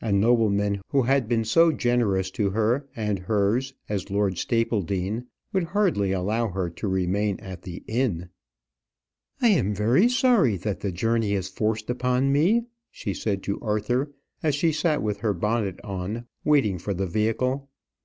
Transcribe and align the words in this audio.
A 0.00 0.10
nobleman 0.10 0.80
who 0.88 1.02
had 1.02 1.28
been 1.28 1.44
so 1.44 1.70
generous 1.70 2.28
to 2.32 2.50
her 2.50 2.88
and 2.96 3.20
hers 3.20 3.72
as 3.88 4.10
Lord 4.10 4.36
Stapledean 4.36 5.28
would 5.52 5.62
hardly 5.62 6.10
allow 6.10 6.48
her 6.48 6.68
to 6.70 6.88
remain 6.88 7.38
at 7.38 7.62
the 7.62 7.84
inn. 7.86 8.30
"I 9.40 9.46
am 9.50 9.72
very 9.72 10.08
sorry 10.08 10.56
that 10.56 10.80
the 10.80 10.90
journey 10.90 11.34
is 11.34 11.46
forced 11.46 11.88
upon 11.88 12.32
me," 12.32 12.64
she 12.90 13.14
said 13.14 13.44
to 13.44 13.60
Arthur, 13.60 14.10
as 14.42 14.56
she 14.56 14.72
sat 14.72 15.02
with 15.04 15.18
her 15.18 15.32
bonnet 15.32 15.78
on, 15.84 16.26
waiting 16.44 16.76
for 16.76 16.92
the 16.92 17.06
vehicle. 17.06 17.68